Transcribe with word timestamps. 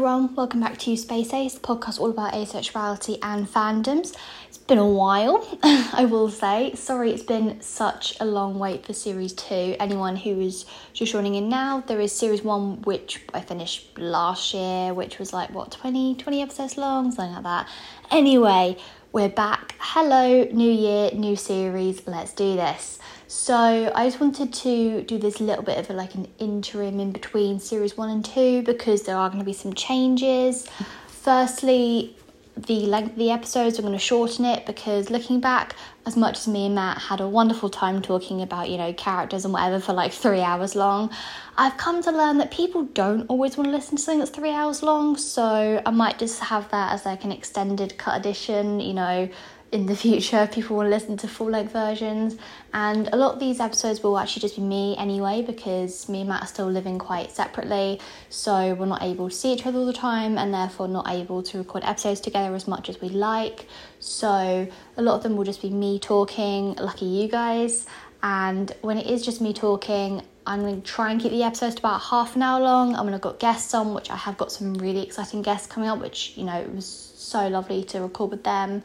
everyone, 0.00 0.34
welcome 0.34 0.60
back 0.60 0.78
to 0.78 0.96
Space 0.96 1.34
Ace, 1.34 1.58
podcast 1.58 2.00
all 2.00 2.08
about 2.08 2.32
asexuality 2.32 3.18
and 3.20 3.46
fandoms. 3.46 4.16
It's 4.48 4.56
been 4.56 4.78
a 4.78 4.88
while, 4.88 5.46
I 5.62 6.06
will 6.10 6.30
say. 6.30 6.72
Sorry, 6.74 7.10
it's 7.10 7.22
been 7.22 7.60
such 7.60 8.18
a 8.18 8.24
long 8.24 8.58
wait 8.58 8.86
for 8.86 8.94
series 8.94 9.34
two. 9.34 9.76
Anyone 9.78 10.16
who 10.16 10.40
is 10.40 10.64
just 10.94 11.12
joining 11.12 11.34
in 11.34 11.50
now, 11.50 11.84
there 11.86 12.00
is 12.00 12.12
series 12.12 12.42
one, 12.42 12.80
which 12.80 13.20
I 13.34 13.42
finished 13.42 13.98
last 13.98 14.54
year, 14.54 14.94
which 14.94 15.18
was 15.18 15.34
like 15.34 15.50
what 15.50 15.70
20, 15.70 16.14
20 16.14 16.40
episodes 16.40 16.78
long, 16.78 17.12
something 17.12 17.34
like 17.34 17.42
that. 17.42 17.68
Anyway, 18.10 18.78
we're 19.12 19.28
back. 19.28 19.74
Hello, 19.80 20.44
new 20.44 20.72
year, 20.72 21.10
new 21.12 21.36
series. 21.36 22.06
Let's 22.06 22.32
do 22.32 22.56
this. 22.56 22.98
So 23.30 23.92
I 23.94 24.08
just 24.08 24.18
wanted 24.18 24.52
to 24.52 25.02
do 25.02 25.16
this 25.16 25.38
little 25.40 25.62
bit 25.62 25.78
of 25.78 25.88
a, 25.88 25.92
like 25.92 26.16
an 26.16 26.26
interim 26.40 26.98
in 26.98 27.12
between 27.12 27.60
series 27.60 27.96
one 27.96 28.10
and 28.10 28.24
two 28.24 28.62
because 28.62 29.04
there 29.04 29.16
are 29.16 29.28
going 29.28 29.38
to 29.38 29.44
be 29.44 29.52
some 29.52 29.72
changes. 29.72 30.66
Firstly, 31.06 32.16
the 32.56 32.86
length 32.86 33.12
of 33.12 33.18
the 33.18 33.30
episodes, 33.30 33.78
I'm 33.78 33.84
going 33.84 33.96
to 33.96 34.00
shorten 34.00 34.44
it 34.44 34.66
because 34.66 35.10
looking 35.10 35.38
back, 35.38 35.76
as 36.06 36.16
much 36.16 36.38
as 36.38 36.48
me 36.48 36.66
and 36.66 36.74
Matt 36.74 36.98
had 36.98 37.20
a 37.20 37.28
wonderful 37.28 37.68
time 37.70 38.02
talking 38.02 38.42
about, 38.42 38.68
you 38.68 38.76
know, 38.76 38.92
characters 38.94 39.44
and 39.44 39.54
whatever 39.54 39.78
for 39.78 39.92
like 39.92 40.10
three 40.12 40.40
hours 40.40 40.74
long, 40.74 41.08
I've 41.56 41.76
come 41.76 42.02
to 42.02 42.10
learn 42.10 42.38
that 42.38 42.50
people 42.50 42.86
don't 42.86 43.26
always 43.28 43.56
want 43.56 43.68
to 43.68 43.70
listen 43.70 43.96
to 43.96 44.02
something 44.02 44.18
that's 44.18 44.32
three 44.32 44.50
hours 44.50 44.82
long. 44.82 45.16
So 45.16 45.80
I 45.86 45.90
might 45.92 46.18
just 46.18 46.40
have 46.40 46.68
that 46.72 46.92
as 46.94 47.06
like 47.06 47.22
an 47.22 47.30
extended 47.30 47.96
cut 47.96 48.18
edition, 48.18 48.80
you 48.80 48.94
know, 48.94 49.28
in 49.72 49.86
the 49.86 49.94
future 49.94 50.48
people 50.52 50.76
will 50.76 50.88
listen 50.88 51.16
to 51.18 51.28
full 51.28 51.50
length 51.50 51.72
versions. 51.72 52.36
And 52.72 53.08
a 53.12 53.16
lot 53.16 53.34
of 53.34 53.40
these 53.40 53.60
episodes 53.60 54.02
will 54.02 54.18
actually 54.18 54.42
just 54.42 54.56
be 54.56 54.62
me 54.62 54.96
anyway 54.98 55.42
because 55.42 56.08
me 56.08 56.20
and 56.20 56.28
Matt 56.28 56.42
are 56.42 56.46
still 56.46 56.66
living 56.66 56.98
quite 56.98 57.30
separately. 57.30 58.00
So 58.28 58.74
we're 58.74 58.86
not 58.86 59.02
able 59.02 59.28
to 59.28 59.34
see 59.34 59.52
each 59.52 59.66
other 59.66 59.78
all 59.78 59.86
the 59.86 59.92
time 59.92 60.38
and 60.38 60.52
therefore 60.52 60.88
not 60.88 61.08
able 61.08 61.42
to 61.44 61.58
record 61.58 61.84
episodes 61.84 62.20
together 62.20 62.54
as 62.54 62.66
much 62.66 62.88
as 62.88 63.00
we 63.00 63.08
like. 63.10 63.66
So 64.00 64.68
a 64.96 65.02
lot 65.02 65.16
of 65.16 65.22
them 65.22 65.36
will 65.36 65.44
just 65.44 65.62
be 65.62 65.70
me 65.70 65.98
talking 65.98 66.74
lucky 66.74 67.06
you 67.06 67.28
guys. 67.28 67.86
And 68.22 68.72
when 68.82 68.98
it 68.98 69.06
is 69.06 69.24
just 69.24 69.40
me 69.40 69.52
talking 69.52 70.22
I'm 70.46 70.62
going 70.62 70.80
to 70.80 70.88
try 70.88 71.12
and 71.12 71.20
keep 71.20 71.30
the 71.30 71.44
episodes 71.44 71.76
to 71.76 71.82
about 71.82 72.00
half 72.00 72.34
an 72.34 72.42
hour 72.42 72.60
long. 72.60 72.96
I'm 72.96 73.02
going 73.02 73.12
to 73.12 73.18
got 73.18 73.38
guests 73.38 73.72
on, 73.74 73.94
which 73.94 74.10
I 74.10 74.16
have 74.16 74.36
got 74.38 74.50
some 74.50 74.74
really 74.74 75.02
exciting 75.02 75.42
guests 75.42 75.68
coming 75.68 75.88
up, 75.88 76.00
which 76.00 76.32
you 76.34 76.44
know 76.44 76.58
it 76.58 76.74
was 76.74 76.86
so 76.86 77.46
lovely 77.46 77.84
to 77.84 78.00
record 78.00 78.30
with 78.30 78.42
them 78.42 78.82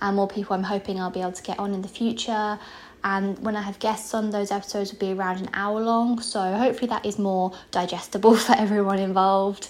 and 0.00 0.16
more 0.16 0.28
people 0.28 0.54
I'm 0.54 0.62
hoping 0.62 1.00
I'll 1.00 1.10
be 1.10 1.20
able 1.20 1.32
to 1.32 1.42
get 1.42 1.58
on 1.58 1.74
in 1.74 1.82
the 1.82 1.88
future. 1.88 2.58
And 3.04 3.38
when 3.38 3.56
I 3.56 3.62
have 3.62 3.78
guests 3.78 4.12
on, 4.14 4.30
those 4.30 4.50
episodes 4.50 4.92
will 4.92 4.98
be 4.98 5.12
around 5.12 5.40
an 5.40 5.50
hour 5.54 5.80
long, 5.80 6.20
so 6.20 6.40
hopefully 6.56 6.88
that 6.88 7.06
is 7.06 7.18
more 7.18 7.52
digestible 7.70 8.36
for 8.46 8.52
everyone 8.52 8.98
involved. 8.98 9.68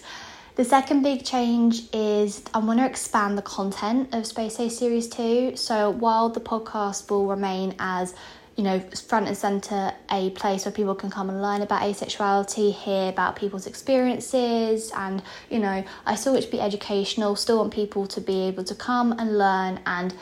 The 0.58 0.64
second 0.64 1.02
big 1.02 1.24
change 1.24 1.82
is 1.92 2.42
I 2.52 2.58
want 2.58 2.80
to 2.80 2.84
expand 2.84 3.38
the 3.38 3.42
content 3.42 4.12
of 4.12 4.26
Space 4.26 4.58
Ace 4.58 4.76
Series 4.76 5.08
2. 5.08 5.54
So 5.54 5.90
while 5.90 6.30
the 6.30 6.40
podcast 6.40 7.08
will 7.10 7.28
remain 7.28 7.76
as 7.78 8.12
you 8.58 8.64
know, 8.64 8.80
front 8.80 9.28
and 9.28 9.36
centre 9.36 9.92
a 10.10 10.30
place 10.30 10.64
where 10.64 10.72
people 10.72 10.96
can 10.96 11.08
come 11.10 11.30
and 11.30 11.40
learn 11.40 11.62
about 11.62 11.80
asexuality, 11.80 12.74
hear 12.74 13.08
about 13.08 13.36
people's 13.36 13.68
experiences, 13.68 14.90
and 14.96 15.22
you 15.48 15.60
know, 15.60 15.84
I 16.04 16.16
still 16.16 16.32
want 16.32 16.44
to 16.44 16.50
be 16.50 16.60
educational, 16.60 17.36
still 17.36 17.58
want 17.58 17.72
people 17.72 18.08
to 18.08 18.20
be 18.20 18.48
able 18.48 18.64
to 18.64 18.74
come 18.74 19.12
and 19.12 19.38
learn 19.38 19.78
and 19.86 20.12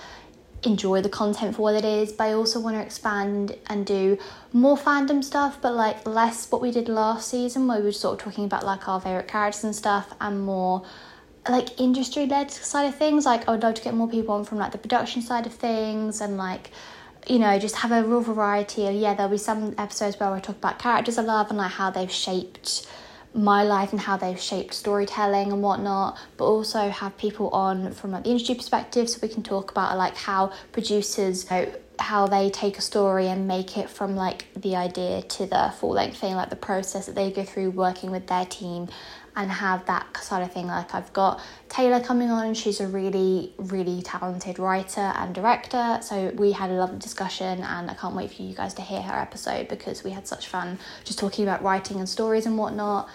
enjoy 0.64 1.00
the 1.00 1.08
content 1.08 1.56
for 1.56 1.62
what 1.62 1.76
it 1.76 1.84
is, 1.86 2.12
but 2.12 2.24
I 2.24 2.32
also 2.34 2.60
want 2.60 2.76
to 2.76 2.82
expand 2.82 3.56
and 3.70 3.86
do 3.86 4.18
more 4.52 4.76
fandom 4.76 5.24
stuff, 5.24 5.58
but 5.62 5.72
like 5.72 6.06
less 6.06 6.50
what 6.52 6.60
we 6.60 6.70
did 6.70 6.90
last 6.90 7.28
season, 7.28 7.66
where 7.66 7.78
we 7.78 7.84
were 7.84 7.92
sort 7.92 8.20
of 8.20 8.24
talking 8.24 8.44
about 8.44 8.66
like 8.66 8.86
our 8.86 9.00
favourite 9.00 9.28
characters 9.28 9.64
and 9.64 9.74
stuff, 9.74 10.12
and 10.20 10.42
more 10.42 10.84
like 11.48 11.80
industry 11.80 12.26
led 12.26 12.50
side 12.50 12.84
of 12.84 12.96
things. 12.96 13.24
Like, 13.24 13.48
I 13.48 13.52
would 13.52 13.62
love 13.62 13.76
to 13.76 13.82
get 13.82 13.94
more 13.94 14.10
people 14.10 14.34
on 14.34 14.44
from 14.44 14.58
like 14.58 14.72
the 14.72 14.78
production 14.78 15.22
side 15.22 15.46
of 15.46 15.54
things 15.54 16.20
and 16.20 16.36
like 16.36 16.70
you 17.26 17.38
know, 17.38 17.58
just 17.58 17.76
have 17.76 17.92
a 17.92 18.02
real 18.02 18.20
variety 18.20 18.86
of, 18.86 18.94
yeah, 18.94 19.14
there'll 19.14 19.30
be 19.30 19.38
some 19.38 19.74
episodes 19.78 20.18
where 20.18 20.30
I 20.30 20.40
talk 20.40 20.56
about 20.56 20.78
characters 20.78 21.18
I 21.18 21.22
love 21.22 21.48
and 21.48 21.58
like 21.58 21.72
how 21.72 21.90
they've 21.90 22.10
shaped 22.10 22.86
my 23.34 23.62
life 23.62 23.92
and 23.92 24.00
how 24.00 24.16
they've 24.16 24.40
shaped 24.40 24.72
storytelling 24.72 25.52
and 25.52 25.62
whatnot, 25.62 26.18
but 26.36 26.44
also 26.46 26.88
have 26.88 27.16
people 27.18 27.50
on 27.50 27.92
from 27.92 28.12
like 28.12 28.24
the 28.24 28.30
industry 28.30 28.54
perspective 28.54 29.10
so 29.10 29.18
we 29.20 29.28
can 29.28 29.42
talk 29.42 29.70
about 29.70 29.96
like 29.98 30.16
how 30.16 30.52
producers 30.72 31.44
you 31.44 31.50
know, 31.50 31.72
how 31.98 32.26
they 32.26 32.50
take 32.50 32.78
a 32.78 32.80
story 32.80 33.26
and 33.26 33.48
make 33.48 33.76
it 33.76 33.88
from 33.88 34.16
like 34.16 34.46
the 34.54 34.76
idea 34.76 35.22
to 35.22 35.46
the 35.46 35.72
full 35.78 35.90
length 35.90 36.18
thing, 36.18 36.34
like 36.34 36.50
the 36.50 36.56
process 36.56 37.06
that 37.06 37.14
they 37.14 37.30
go 37.30 37.42
through 37.42 37.70
working 37.70 38.10
with 38.10 38.26
their 38.26 38.44
team 38.46 38.88
and 39.36 39.50
have 39.50 39.84
that 39.86 40.16
sort 40.16 40.42
of 40.42 40.52
thing. 40.52 40.66
Like 40.66 40.94
I've 40.94 41.12
got 41.12 41.40
Taylor 41.68 42.00
coming 42.00 42.30
on, 42.30 42.54
she's 42.54 42.80
a 42.80 42.88
really, 42.88 43.52
really 43.58 44.02
talented 44.02 44.58
writer 44.58 45.12
and 45.16 45.34
director. 45.34 45.98
So 46.02 46.30
we 46.34 46.52
had 46.52 46.70
a 46.70 46.74
lovely 46.74 46.98
discussion 46.98 47.62
and 47.62 47.90
I 47.90 47.94
can't 47.94 48.16
wait 48.16 48.32
for 48.32 48.42
you 48.42 48.54
guys 48.54 48.72
to 48.74 48.82
hear 48.82 49.02
her 49.02 49.14
episode 49.14 49.68
because 49.68 50.02
we 50.02 50.10
had 50.10 50.26
such 50.26 50.48
fun 50.48 50.78
just 51.04 51.18
talking 51.18 51.44
about 51.44 51.62
writing 51.62 51.98
and 51.98 52.08
stories 52.08 52.46
and 52.46 52.56
whatnot. 52.56 53.08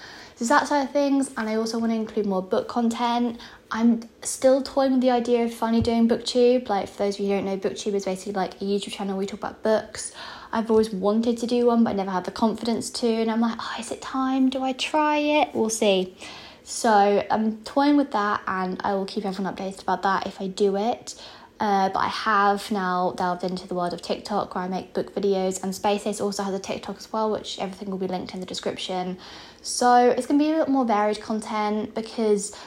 That 0.47 0.67
side 0.67 0.83
of 0.83 0.91
things, 0.91 1.31
and 1.37 1.47
I 1.47 1.55
also 1.55 1.79
want 1.79 1.91
to 1.91 1.95
include 1.95 2.25
more 2.25 2.41
book 2.41 2.67
content. 2.67 3.39
I'm 3.69 4.01
still 4.21 4.61
toying 4.61 4.93
with 4.93 5.01
the 5.01 5.11
idea 5.11 5.45
of 5.45 5.53
finally 5.53 5.81
doing 5.81 6.09
booktube. 6.09 6.67
Like 6.67 6.89
for 6.89 7.03
those 7.03 7.15
of 7.15 7.21
you 7.21 7.27
who 7.27 7.35
don't 7.35 7.45
know, 7.45 7.57
booktube 7.57 7.93
is 7.93 8.03
basically 8.03 8.33
like 8.33 8.55
a 8.55 8.65
YouTube 8.65 8.91
channel 8.91 9.13
where 9.15 9.19
we 9.19 9.27
talk 9.27 9.39
about 9.39 9.63
books. 9.63 10.13
I've 10.51 10.69
always 10.69 10.91
wanted 10.91 11.37
to 11.37 11.47
do 11.47 11.67
one, 11.67 11.85
but 11.85 11.91
I 11.91 11.93
never 11.93 12.11
had 12.11 12.25
the 12.25 12.31
confidence 12.31 12.89
to. 12.89 13.07
And 13.07 13.31
I'm 13.31 13.39
like, 13.39 13.57
oh, 13.57 13.75
is 13.79 13.91
it 13.91 14.01
time? 14.01 14.49
Do 14.49 14.61
I 14.61 14.73
try 14.73 15.17
it? 15.19 15.49
We'll 15.53 15.69
see. 15.69 16.17
So 16.63 17.25
I'm 17.31 17.63
toying 17.63 17.95
with 17.95 18.11
that, 18.11 18.41
and 18.45 18.81
I 18.83 18.93
will 18.95 19.05
keep 19.05 19.25
everyone 19.25 19.55
updated 19.55 19.83
about 19.83 20.01
that 20.03 20.27
if 20.27 20.41
I 20.41 20.47
do 20.47 20.75
it. 20.75 21.15
Uh, 21.61 21.89
but 21.89 21.99
I 21.99 22.07
have 22.07 22.71
now 22.71 23.13
delved 23.15 23.43
into 23.43 23.67
the 23.67 23.75
world 23.75 23.93
of 23.93 24.01
TikTok 24.01 24.55
where 24.55 24.63
I 24.63 24.67
make 24.67 24.95
book 24.95 25.13
videos, 25.13 25.61
and 25.61 25.75
Space 25.75 26.07
Ace 26.07 26.19
also 26.19 26.41
has 26.41 26.55
a 26.55 26.59
TikTok 26.59 26.97
as 26.97 27.13
well, 27.13 27.29
which 27.29 27.59
everything 27.59 27.91
will 27.91 27.99
be 27.99 28.07
linked 28.07 28.33
in 28.33 28.39
the 28.39 28.47
description. 28.47 29.19
So 29.61 30.09
it's 30.09 30.25
gonna 30.25 30.39
be 30.39 30.49
a 30.49 30.55
bit 30.55 30.69
more 30.69 30.85
varied 30.85 31.21
content 31.21 31.93
because 31.93 32.57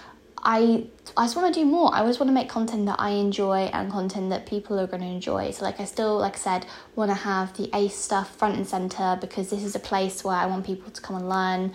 I 0.44 0.86
I 1.16 1.24
just 1.24 1.34
want 1.34 1.52
to 1.52 1.60
do 1.60 1.66
more. 1.66 1.92
I 1.92 2.00
always 2.00 2.20
want 2.20 2.28
to 2.28 2.34
make 2.34 2.48
content 2.48 2.86
that 2.86 3.00
I 3.00 3.10
enjoy 3.10 3.70
and 3.72 3.90
content 3.90 4.30
that 4.30 4.46
people 4.46 4.78
are 4.78 4.86
going 4.86 5.02
to 5.02 5.08
enjoy. 5.08 5.50
So 5.52 5.64
like 5.64 5.80
I 5.80 5.86
still 5.86 6.18
like 6.18 6.34
I 6.34 6.38
said 6.38 6.66
want 6.94 7.10
to 7.10 7.16
have 7.16 7.56
the 7.56 7.70
ace 7.74 7.96
stuff 7.96 8.36
front 8.36 8.56
and 8.56 8.66
center 8.66 9.18
because 9.20 9.50
this 9.50 9.64
is 9.64 9.74
a 9.74 9.80
place 9.80 10.22
where 10.22 10.36
I 10.36 10.46
want 10.46 10.66
people 10.66 10.90
to 10.92 11.00
come 11.00 11.16
and 11.16 11.28
learn 11.28 11.72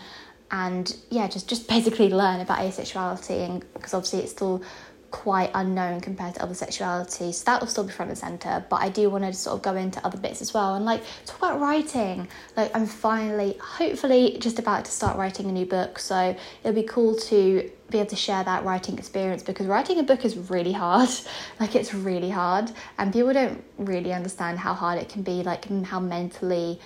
and 0.51 0.96
yeah, 1.09 1.28
just 1.28 1.50
just 1.50 1.68
basically 1.68 2.09
learn 2.09 2.41
about 2.41 2.59
asexuality 2.59 3.46
and 3.46 3.66
because 3.74 3.94
obviously 3.94 4.19
it's 4.19 4.31
still 4.31 4.62
quite 5.11 5.51
unknown 5.53 6.01
compared 6.01 6.35
to 6.35 6.43
other 6.43 6.53
sexualities. 6.53 7.35
So 7.35 7.45
that 7.45 7.61
will 7.61 7.67
still 7.67 7.83
be 7.83 7.91
front 7.91 8.09
and 8.09 8.17
center, 8.17 8.65
but 8.69 8.81
I 8.81 8.89
do 8.89 9.09
want 9.09 9.23
to 9.23 9.33
sort 9.33 9.55
of 9.55 9.61
go 9.61 9.75
into 9.75 10.03
other 10.05 10.17
bits 10.17 10.41
as 10.41 10.53
well 10.53 10.75
and 10.75 10.85
like 10.85 11.01
talk 11.25 11.37
about 11.37 11.59
writing. 11.59 12.27
Like 12.55 12.75
I'm 12.75 12.85
finally, 12.85 13.57
hopefully, 13.61 14.37
just 14.39 14.59
about 14.59 14.85
to 14.85 14.91
start 14.91 15.17
writing 15.17 15.49
a 15.49 15.51
new 15.51 15.65
book, 15.65 15.99
so 15.99 16.35
it'll 16.63 16.73
be 16.73 16.83
cool 16.87 17.15
to 17.15 17.69
be 17.89 17.97
able 17.97 18.09
to 18.09 18.15
share 18.15 18.43
that 18.43 18.63
writing 18.63 18.97
experience 18.97 19.41
because 19.41 19.65
writing 19.65 19.99
a 19.99 20.03
book 20.03 20.23
is 20.25 20.37
really 20.37 20.73
hard. 20.73 21.09
like 21.59 21.75
it's 21.75 21.93
really 21.93 22.29
hard, 22.29 22.71
and 22.97 23.11
people 23.13 23.33
don't 23.33 23.63
really 23.77 24.13
understand 24.13 24.59
how 24.59 24.73
hard 24.73 24.99
it 24.99 25.09
can 25.09 25.23
be, 25.23 25.43
like 25.43 25.65
how 25.85 25.99
mentally 25.99 26.79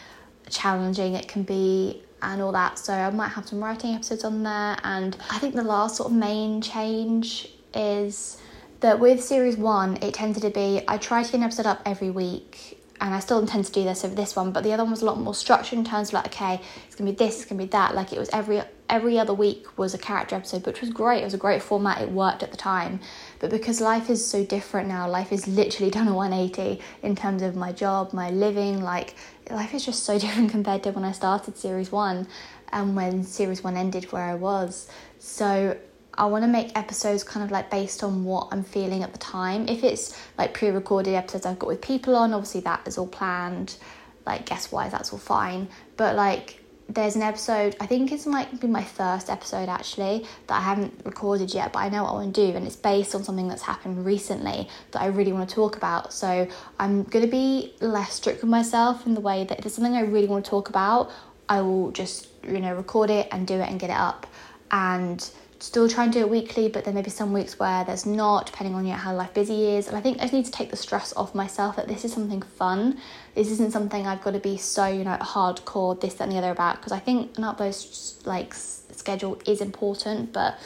challenging 0.50 1.16
it 1.16 1.28
can 1.28 1.44
be 1.44 2.04
and 2.22 2.42
all 2.42 2.52
that. 2.54 2.80
So 2.80 2.94
I 2.94 3.10
might 3.10 3.30
have 3.30 3.48
some 3.48 3.64
writing 3.64 3.94
episodes 3.94 4.24
on 4.24 4.44
there. 4.44 4.78
And 4.84 5.16
I 5.30 5.40
think 5.40 5.56
the 5.56 5.64
last 5.64 5.98
sort 5.98 6.12
of 6.12 6.18
main 6.18 6.62
change 6.62 7.50
is 7.76 8.38
that 8.80 9.00
with 9.00 9.24
series 9.24 9.58
one, 9.58 9.98
it 10.02 10.14
tended 10.14 10.44
to 10.44 10.50
be 10.50 10.82
I 10.88 10.98
try 10.98 11.24
to 11.24 11.32
get 11.32 11.38
an 11.38 11.44
episode 11.44 11.66
up 11.66 11.82
every 11.86 12.10
week, 12.10 12.80
and 13.00 13.14
I 13.14 13.20
still 13.20 13.40
intend 13.40 13.66
to 13.66 13.72
do 13.72 13.84
this 13.84 14.04
over 14.06 14.14
this 14.14 14.36
one. 14.36 14.52
But 14.52 14.64
the 14.64 14.74
other 14.74 14.84
one 14.84 14.92
was 14.92 15.02
a 15.02 15.06
lot 15.06 15.20
more 15.20 15.34
structured 15.34 15.80
in 15.80 15.86
terms 15.86 16.10
of 16.10 16.16
like, 16.16 16.28
okay, 16.28 16.62
it's 16.86 16.96
gonna 16.96 17.12
be 17.12 17.16
this, 17.16 17.42
it's 17.42 17.46
gonna 17.46 17.64
be 17.64 17.70
that. 17.70 17.96
Like 17.96 18.14
it 18.14 18.20
was 18.20 18.30
every 18.30 18.62
every 18.90 19.18
other 19.18 19.34
week 19.34 19.78
was 19.78 19.94
a 19.94 19.98
character 19.98 20.36
episode, 20.36 20.66
which 20.66 20.82
was 20.82 20.90
great. 20.90 21.22
It 21.22 21.26
was 21.26 21.34
a 21.34 21.38
great 21.38 21.62
format. 21.62 22.02
It 22.02 22.12
worked 22.12 22.44
at 22.44 22.52
the 22.52 22.58
time. 22.58 23.00
But 23.40 23.50
because 23.50 23.82
life 23.82 24.10
is 24.10 24.26
so 24.26 24.46
different 24.46 24.88
now, 24.88 25.10
life 25.10 25.32
is 25.32 25.48
literally 25.48 25.90
done 25.98 26.08
a 26.08 26.14
180 26.14 26.82
in 27.02 27.16
terms 27.16 27.42
of 27.42 27.56
my 27.56 27.72
job, 27.72 28.14
my 28.14 28.30
living. 28.30 28.82
Like 28.82 29.16
life 29.50 29.74
is 29.74 29.86
just 29.86 30.04
so 30.04 30.20
different 30.24 30.52
compared 30.52 30.84
to 30.84 30.92
when 30.92 31.04
I 31.04 31.14
started 31.14 31.58
series 31.58 31.92
one, 31.92 32.28
and 32.72 32.96
when 32.96 33.24
series 33.24 33.64
one 33.64 33.78
ended, 33.78 34.12
where 34.12 34.24
I 34.24 34.36
was. 34.36 34.88
So 35.20 35.78
I 36.16 36.26
want 36.26 36.44
to 36.44 36.48
make 36.48 36.78
episodes 36.78 37.24
kind 37.24 37.44
of 37.44 37.52
like 37.52 37.72
based 37.72 38.04
on 38.04 38.24
what 38.24 38.50
I'm 38.52 38.64
feeling 38.64 39.04
at 39.04 39.12
the 39.12 39.20
time. 39.20 39.68
If 39.68 39.84
it's 39.84 40.20
like 40.38 40.54
pre 40.54 40.70
recorded 40.70 41.16
episodes 41.16 41.46
I've 41.46 41.60
got 41.60 41.68
with 41.68 41.82
people 41.82 42.16
on, 42.16 42.34
obviously 42.34 42.62
that 42.62 42.88
is 42.88 42.98
all 42.98 43.08
planned, 43.08 43.78
like 44.26 44.46
guest 44.46 44.72
wise, 44.72 44.92
that's 44.92 45.12
all 45.12 45.20
fine. 45.20 45.68
But 45.98 46.16
like, 46.16 46.60
there's 46.90 47.16
an 47.16 47.22
episode, 47.22 47.76
I 47.80 47.86
think 47.86 48.12
it's 48.12 48.26
might 48.26 48.60
be 48.60 48.68
my 48.68 48.84
first 48.84 49.30
episode 49.30 49.70
actually, 49.70 50.28
that 50.48 50.56
I 50.56 50.62
haven't 50.62 50.94
recorded 51.06 51.54
yet, 51.54 51.74
but 51.74 51.80
I 51.80 51.90
know 51.90 52.04
what 52.04 52.10
I 52.10 52.14
want 52.14 52.36
to 52.36 52.52
do, 52.52 52.56
and 52.56 52.68
it's 52.68 52.76
based 52.76 53.16
on 53.16 53.24
something 53.24 53.48
that's 53.48 53.62
happened 53.62 54.06
recently 54.06 54.68
that 54.92 55.02
I 55.02 55.08
really 55.08 55.34
want 55.34 55.50
to 55.50 55.56
talk 55.56 55.78
about. 55.78 56.14
So 56.14 56.48
I'm 56.80 57.04
going 57.04 57.26
to 57.26 57.32
be 57.32 57.74
less 57.80 58.14
strict 58.14 58.42
with 58.42 58.50
myself 58.50 59.08
in 59.08 59.14
the 59.14 59.22
way 59.22 59.46
that 59.46 59.60
if 59.60 59.64
there's 59.64 59.74
something 59.74 59.96
I 59.96 60.02
really 60.02 60.28
want 60.28 60.46
to 60.46 60.50
talk 60.50 60.70
about, 60.70 61.10
I 61.50 61.62
will 61.62 61.92
just, 61.92 62.28
you 62.48 62.60
know, 62.60 62.76
record 62.76 63.10
it 63.10 63.28
and 63.32 63.48
do 63.48 63.56
it 63.56 63.70
and 63.70 63.80
get 63.80 63.90
it 63.90 63.98
up. 63.98 64.28
And 64.74 65.30
still 65.60 65.88
try 65.88 66.04
and 66.04 66.12
do 66.12 66.20
it 66.20 66.30
weekly, 66.30 66.68
but 66.68 66.84
there 66.84 66.94
may 66.94 67.02
be 67.02 67.10
some 67.10 67.32
weeks 67.32 67.58
where 67.58 67.86
there's 67.86 68.06
not, 68.06 68.48
depending 68.48 68.76
on 68.76 68.86
you 68.86 68.92
how 68.92 69.16
life 69.16 69.34
busy 69.34 69.68
is. 69.68 69.88
And 69.88 69.96
I 69.96 70.02
think 70.02 70.18
I 70.18 70.24
just 70.24 70.34
need 70.34 70.46
to 70.46 70.52
take 70.52 70.70
the 70.72 70.76
stress 70.76 71.16
off 71.16 71.34
myself 71.34 71.78
that 71.78 71.88
this 71.88 72.04
is 72.04 72.12
something 72.12 72.42
fun. 72.42 73.00
This 73.34 73.50
isn't 73.50 73.72
something 73.72 74.06
I've 74.06 74.22
got 74.22 74.32
to 74.32 74.40
be 74.40 74.58
so, 74.58 74.86
you 74.88 75.06
know, 75.06 75.16
hardcore, 75.22 76.00
this, 76.02 76.16
that, 76.16 76.26
and 76.26 76.34
the 76.34 76.38
other 76.38 76.52
about. 76.52 76.78
Because 76.78 76.92
I 76.92 77.00
think 77.00 77.38
an 77.38 77.46
upload 77.46 78.26
like 78.26 78.54
schedule 78.54 79.40
is 79.46 79.62
important, 79.62 80.34
but 80.34 80.60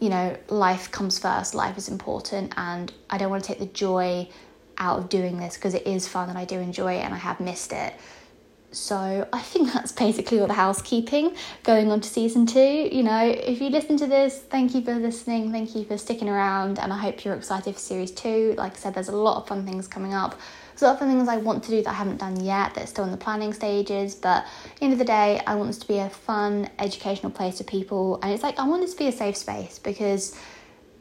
you 0.00 0.08
know, 0.08 0.36
life 0.48 0.90
comes 0.90 1.18
first, 1.18 1.54
life 1.54 1.78
is 1.78 1.88
important, 1.88 2.52
and 2.56 2.92
I 3.08 3.18
don't 3.18 3.30
want 3.30 3.44
to 3.44 3.48
take 3.48 3.60
the 3.60 3.66
joy 3.66 4.28
out 4.76 4.98
of 4.98 5.08
doing 5.08 5.38
this 5.38 5.54
because 5.54 5.74
it 5.74 5.86
is 5.86 6.08
fun 6.08 6.28
and 6.28 6.36
I 6.36 6.44
do 6.44 6.58
enjoy 6.58 6.94
it 6.94 7.04
and 7.04 7.14
I 7.14 7.18
have 7.18 7.38
missed 7.38 7.72
it. 7.72 7.94
So 8.72 9.28
I 9.32 9.40
think 9.40 9.70
that's 9.72 9.92
basically 9.92 10.40
all 10.40 10.46
the 10.46 10.54
housekeeping 10.54 11.36
going 11.62 11.92
on 11.92 12.00
to 12.00 12.08
season 12.08 12.46
two. 12.46 12.88
You 12.90 13.02
know, 13.02 13.22
if 13.22 13.60
you 13.60 13.68
listen 13.68 13.98
to 13.98 14.06
this, 14.06 14.38
thank 14.38 14.74
you 14.74 14.82
for 14.82 14.94
listening, 14.94 15.52
thank 15.52 15.74
you 15.76 15.84
for 15.84 15.98
sticking 15.98 16.28
around, 16.28 16.78
and 16.78 16.90
I 16.90 16.96
hope 16.96 17.22
you're 17.22 17.34
excited 17.34 17.74
for 17.74 17.80
series 17.80 18.10
two. 18.10 18.54
Like 18.56 18.72
I 18.72 18.76
said, 18.76 18.94
there's 18.94 19.10
a 19.10 19.16
lot 19.16 19.36
of 19.36 19.46
fun 19.46 19.66
things 19.66 19.86
coming 19.86 20.14
up. 20.14 20.38
There's 20.70 20.82
a 20.82 20.86
lot 20.86 21.02
of 21.02 21.06
things 21.06 21.28
I 21.28 21.36
want 21.36 21.62
to 21.64 21.70
do 21.70 21.82
that 21.82 21.90
I 21.90 21.92
haven't 21.92 22.16
done 22.16 22.42
yet 22.42 22.74
that's 22.74 22.90
still 22.90 23.04
in 23.04 23.10
the 23.10 23.18
planning 23.18 23.52
stages. 23.52 24.14
But 24.14 24.46
at 24.64 24.76
the 24.78 24.84
end 24.84 24.94
of 24.94 24.98
the 24.98 25.04
day, 25.04 25.42
I 25.46 25.54
want 25.54 25.68
this 25.68 25.78
to 25.80 25.86
be 25.86 25.98
a 25.98 26.08
fun, 26.08 26.70
educational 26.78 27.30
place 27.30 27.58
for 27.58 27.64
people, 27.64 28.20
and 28.22 28.32
it's 28.32 28.42
like 28.42 28.58
I 28.58 28.66
want 28.66 28.80
this 28.80 28.92
to 28.92 28.98
be 28.98 29.08
a 29.08 29.12
safe 29.12 29.36
space 29.36 29.78
because 29.78 30.34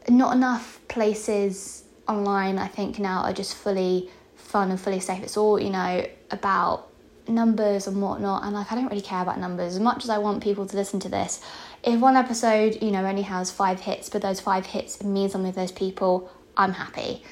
not 0.10 0.36
enough 0.36 0.82
places 0.90 1.86
online, 2.10 2.58
I 2.58 2.68
think, 2.68 3.00
now 3.00 3.22
are 3.22 3.34
just 3.34 3.56
fully 3.56 4.10
fun 4.36 4.72
and 4.72 4.80
fully 4.80 5.00
safe. 5.00 5.24
It's 5.24 5.38
all, 5.38 5.58
you 5.58 5.70
know, 5.70 6.06
about 6.32 6.91
numbers 7.28 7.88
and 7.88 8.02
whatnot 8.02 8.44
and 8.44 8.54
like 8.54 8.72
I 8.72 8.76
don't 8.76 8.88
really 8.88 9.02
care 9.02 9.22
about 9.22 9.40
numbers. 9.40 9.76
As 9.76 9.80
much 9.80 10.04
as 10.04 10.10
I 10.10 10.18
want 10.18 10.44
people 10.44 10.66
to 10.66 10.76
listen 10.76 11.00
to 11.02 11.10
this 11.10 11.42
if 11.84 12.00
one 12.00 12.16
episode 12.16 12.82
you 12.82 12.92
know 12.92 13.06
only 13.06 13.22
has 13.24 13.52
five 13.52 13.80
hits 13.80 14.10
but 14.10 14.22
those 14.22 14.40
five 14.40 14.66
hits 14.66 15.04
mean 15.04 15.30
something 15.30 15.52
to 15.52 15.60
those 15.60 15.72
people 15.72 16.32
I'm 16.58 16.74
happy. 16.74 17.24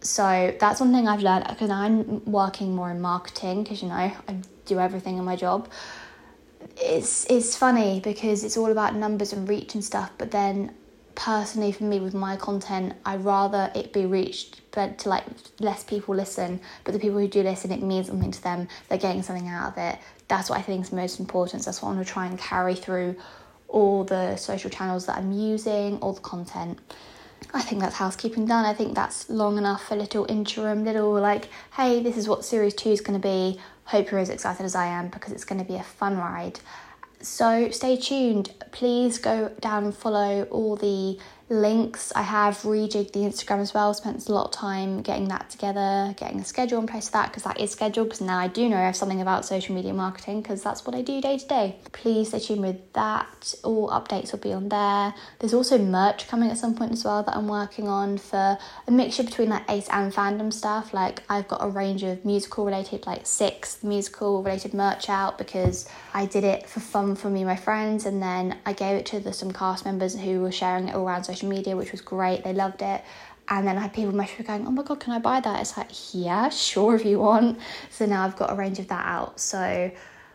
So 0.00 0.54
that's 0.60 0.80
one 0.80 0.92
thing 0.92 1.08
I've 1.08 1.22
learned 1.22 1.46
because 1.48 1.70
I'm 1.70 2.24
working 2.24 2.74
more 2.74 2.90
in 2.90 3.00
marketing 3.00 3.62
because 3.62 3.82
you 3.82 3.88
know 3.88 3.94
I 3.94 4.36
do 4.64 4.78
everything 4.78 5.18
in 5.18 5.24
my 5.24 5.36
job. 5.36 5.68
It's 6.76 7.26
it's 7.30 7.56
funny 7.56 8.00
because 8.00 8.44
it's 8.44 8.56
all 8.56 8.70
about 8.70 8.94
numbers 8.94 9.32
and 9.32 9.48
reach 9.48 9.74
and 9.74 9.84
stuff 9.84 10.10
but 10.18 10.30
then 10.30 10.74
personally 11.16 11.72
for 11.72 11.84
me 11.84 11.98
with 11.98 12.14
my 12.14 12.36
content 12.36 12.92
i 13.04 13.16
rather 13.16 13.72
it 13.74 13.92
be 13.92 14.06
reached 14.06 14.60
but 14.70 14.98
to 14.98 15.08
like 15.08 15.24
less 15.58 15.82
people 15.82 16.14
listen 16.14 16.60
but 16.84 16.92
the 16.92 17.00
people 17.00 17.18
who 17.18 17.26
do 17.26 17.42
listen 17.42 17.72
it 17.72 17.82
means 17.82 18.06
something 18.06 18.30
to 18.30 18.42
them 18.42 18.68
they're 18.88 18.98
getting 18.98 19.22
something 19.22 19.48
out 19.48 19.72
of 19.72 19.78
it 19.78 19.98
that's 20.28 20.48
what 20.48 20.58
i 20.58 20.62
think 20.62 20.84
is 20.84 20.92
most 20.92 21.18
important 21.18 21.62
so 21.62 21.68
that's 21.68 21.82
what 21.82 21.88
i 21.88 21.94
want 21.94 22.06
to 22.06 22.12
try 22.12 22.26
and 22.26 22.38
carry 22.38 22.74
through 22.74 23.16
all 23.68 24.04
the 24.04 24.36
social 24.36 24.70
channels 24.70 25.06
that 25.06 25.16
i'm 25.16 25.32
using 25.32 25.98
all 25.98 26.12
the 26.12 26.20
content 26.20 26.78
I 27.54 27.62
think 27.62 27.80
that's 27.80 27.96
housekeeping 27.96 28.46
done. 28.46 28.64
I 28.64 28.74
think 28.74 28.94
that's 28.94 29.30
long 29.30 29.56
enough 29.56 29.86
for 29.86 29.94
a 29.94 29.98
little 29.98 30.26
interim, 30.28 30.84
little 30.84 31.12
like, 31.12 31.48
hey, 31.74 32.02
this 32.02 32.16
is 32.16 32.28
what 32.28 32.44
series 32.44 32.74
two 32.74 32.90
is 32.90 33.00
going 33.00 33.20
to 33.20 33.26
be. 33.26 33.60
Hope 33.84 34.10
you're 34.10 34.20
as 34.20 34.30
excited 34.30 34.64
as 34.64 34.74
I 34.74 34.86
am 34.86 35.08
because 35.08 35.32
it's 35.32 35.44
going 35.44 35.60
to 35.60 35.64
be 35.64 35.76
a 35.76 35.82
fun 35.82 36.16
ride. 36.16 36.58
So 37.20 37.70
stay 37.70 37.96
tuned. 37.96 38.52
Please 38.72 39.18
go 39.18 39.50
down 39.60 39.84
and 39.84 39.96
follow 39.96 40.44
all 40.44 40.76
the 40.76 41.18
links. 41.48 42.12
I 42.16 42.22
have 42.22 42.56
rejigged 42.62 43.12
the 43.12 43.20
Instagram 43.20 43.60
as 43.60 43.72
well, 43.72 43.94
spent 43.94 44.28
a 44.28 44.32
lot 44.32 44.46
of 44.46 44.50
time 44.52 45.02
getting 45.02 45.28
that 45.28 45.48
together, 45.50 46.14
getting 46.16 46.40
a 46.40 46.44
schedule 46.44 46.80
in 46.80 46.86
place 46.86 47.08
for 47.08 47.12
that 47.12 47.28
because 47.30 47.44
that 47.44 47.60
is 47.60 47.70
scheduled 47.70 48.08
because 48.08 48.20
now 48.20 48.38
I 48.38 48.48
do 48.48 48.68
know 48.68 48.76
I 48.76 48.86
have 48.86 48.96
something 48.96 49.20
about 49.20 49.44
social 49.44 49.74
media 49.74 49.92
marketing 49.92 50.42
because 50.42 50.62
that's 50.62 50.84
what 50.84 50.94
I 50.96 51.02
do 51.02 51.20
day 51.20 51.38
to 51.38 51.46
day. 51.46 51.76
Please 51.92 52.28
stay 52.28 52.40
tuned 52.40 52.62
with 52.62 52.92
that. 52.94 53.54
All 53.62 53.88
updates 53.90 54.32
will 54.32 54.40
be 54.40 54.52
on 54.52 54.68
there. 54.68 55.14
There's 55.38 55.54
also 55.54 55.78
merch 55.78 56.26
coming 56.26 56.50
at 56.50 56.58
some 56.58 56.74
point 56.74 56.92
as 56.92 57.04
well 57.04 57.22
that 57.22 57.36
I'm 57.36 57.48
working 57.48 57.88
on 57.88 58.18
for 58.18 58.58
a 58.86 58.90
mixture 58.90 59.22
between 59.22 59.50
like 59.50 59.70
ace 59.70 59.88
and 59.90 60.12
fandom 60.12 60.52
stuff. 60.52 60.92
Like 60.92 61.22
I've 61.28 61.46
got 61.46 61.62
a 61.62 61.68
range 61.68 62.02
of 62.02 62.24
musical 62.24 62.64
related 62.64 63.06
like 63.06 63.26
six 63.26 63.82
musical 63.84 64.42
related 64.42 64.74
merch 64.74 65.08
out 65.08 65.38
because 65.38 65.88
I 66.12 66.26
did 66.26 66.42
it 66.42 66.68
for 66.68 66.80
fun 66.80 67.14
for 67.14 67.30
me 67.30 67.44
my 67.44 67.56
friends 67.56 68.06
and 68.06 68.20
then 68.22 68.58
I 68.66 68.72
gave 68.72 68.96
it 68.96 69.06
to 69.06 69.20
the, 69.20 69.32
some 69.32 69.52
cast 69.52 69.84
members 69.84 70.18
who 70.18 70.40
were 70.40 70.52
sharing 70.52 70.88
it 70.88 70.94
all 70.94 71.06
around 71.06 71.24
social 71.24 71.35
social 71.36 71.48
media, 71.48 71.76
which 71.76 71.92
was 71.92 72.00
great. 72.00 72.44
They 72.44 72.52
loved 72.52 72.82
it. 72.82 73.04
And 73.48 73.66
then 73.66 73.76
I 73.78 73.82
had 73.82 73.92
people 73.92 74.12
message 74.12 74.40
me 74.40 74.44
going, 74.44 74.66
Oh 74.66 74.70
my 74.70 74.82
god, 74.82 74.98
can 75.00 75.12
I 75.12 75.18
buy 75.18 75.40
that? 75.40 75.60
It's 75.60 75.76
like, 75.76 75.90
Yeah, 76.14 76.48
sure, 76.68 76.96
if 76.96 77.04
you 77.04 77.18
want. 77.20 77.58
So 77.90 78.06
now 78.06 78.24
I've 78.24 78.36
got 78.36 78.50
a 78.50 78.54
range 78.54 78.78
of 78.78 78.88
that 78.88 79.06
out. 79.06 79.38
So 79.38 79.90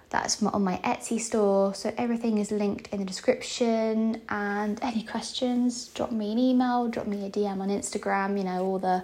that's 0.10 0.44
on 0.44 0.64
my 0.64 0.78
Etsy 0.84 1.20
store. 1.20 1.74
So 1.74 1.94
everything 1.98 2.38
is 2.38 2.52
linked 2.52 2.88
in 2.94 3.00
the 3.00 3.06
description. 3.06 4.22
And 4.30 4.80
any 4.82 5.04
questions, 5.04 5.88
drop 5.88 6.12
me 6.12 6.32
an 6.32 6.40
email, 6.40 6.88
drop 6.88 7.08
me 7.08 7.26
a 7.26 7.30
DM 7.30 7.60
on 7.60 7.70
Instagram, 7.70 8.38
you 8.38 8.44
know, 8.44 8.66
all 8.66 8.80
the 8.80 9.04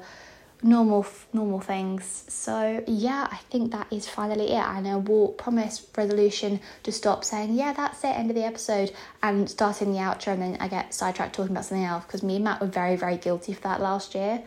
normal 0.64 1.06
normal 1.34 1.60
things. 1.60 2.26
So 2.28 2.84
yeah 2.88 3.28
i 3.32 3.38
think 3.50 3.72
that 3.72 3.88
is 3.92 4.08
finally 4.08 4.52
it 4.52 4.64
and 4.64 4.88
i 4.88 4.96
will 4.96 5.30
promise 5.30 5.86
resolution 5.96 6.60
to 6.84 6.92
stop 6.92 7.24
saying 7.24 7.54
yeah 7.54 7.74
that's 7.74 8.04
it 8.04 8.08
end 8.08 8.30
of 8.32 8.36
the 8.36 8.44
episode 8.44 8.92
and 9.22 9.50
starting 9.50 9.92
the 9.92 10.00
outro 10.00 10.34
and 10.34 10.42
then 10.42 10.58
i 10.60 10.68
get 10.68 10.94
sidetracked 10.94 11.36
talking 11.36 11.52
about 11.52 11.66
something 11.66 11.86
else 11.86 12.04
because 12.06 12.24
me 12.24 12.36
and 12.36 12.44
matt 12.46 12.60
were 12.60 12.68
very 12.68 12.96
very 12.96 13.18
guilty 13.18 13.54
for 13.54 13.62
that 13.62 13.82
last 13.82 14.16
year. 14.16 14.42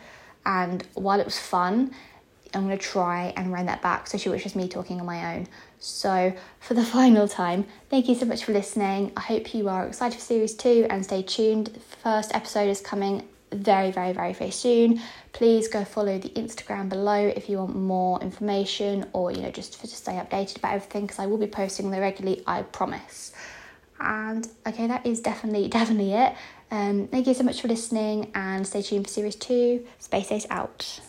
And 0.45 0.83
while 0.95 1.19
it 1.19 1.25
was 1.25 1.39
fun 1.39 1.91
i'm 2.53 2.65
going 2.65 2.77
to 2.77 2.83
try 2.83 3.31
and 3.37 3.53
run 3.53 3.67
that 3.67 3.81
back 3.81 4.07
so 4.07 4.17
she 4.17 4.27
was 4.27 4.43
just 4.43 4.55
me 4.55 4.67
talking 4.67 4.99
on 4.99 5.05
my 5.05 5.35
own. 5.35 5.47
So 5.79 6.33
for 6.59 6.73
the 6.73 6.83
final 6.97 7.27
time 7.27 7.65
thank 7.89 8.09
you 8.09 8.15
so 8.15 8.25
much 8.25 8.43
for 8.43 8.51
listening. 8.51 9.13
I 9.15 9.21
hope 9.21 9.53
you 9.53 9.69
are 9.69 9.87
excited 9.87 10.19
for 10.19 10.25
series 10.25 10.55
two 10.55 10.87
and 10.89 11.05
stay 11.05 11.21
tuned. 11.21 11.67
The 11.67 11.79
first 11.79 12.35
episode 12.35 12.67
is 12.69 12.81
coming 12.81 13.27
very, 13.51 13.91
very, 13.91 14.13
very, 14.13 14.33
very 14.33 14.51
soon. 14.51 15.01
Please 15.33 15.67
go 15.67 15.83
follow 15.83 16.17
the 16.17 16.29
Instagram 16.29 16.89
below 16.89 17.27
if 17.27 17.49
you 17.49 17.57
want 17.57 17.75
more 17.75 18.21
information 18.21 19.05
or, 19.13 19.31
you 19.31 19.41
know, 19.41 19.51
just 19.51 19.79
to 19.79 19.87
stay 19.87 20.13
updated 20.13 20.57
about 20.57 20.73
everything 20.73 21.03
because 21.03 21.19
I 21.19 21.25
will 21.27 21.37
be 21.37 21.47
posting 21.47 21.91
there 21.91 22.01
regularly, 22.01 22.43
I 22.47 22.63
promise. 22.63 23.33
And 23.99 24.47
okay, 24.65 24.87
that 24.87 25.05
is 25.05 25.19
definitely, 25.21 25.67
definitely 25.79 26.13
it. 26.13 26.33
Um, 26.71 27.07
thank 27.07 27.27
you 27.27 27.33
so 27.33 27.43
much 27.43 27.61
for 27.61 27.67
listening 27.67 28.31
and 28.33 28.65
stay 28.65 28.81
tuned 28.81 29.05
for 29.05 29.11
series 29.11 29.35
two. 29.35 29.85
Space 29.99 30.31
Ace 30.31 30.47
out. 30.49 30.99